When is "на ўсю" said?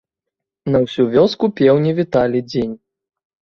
0.73-1.05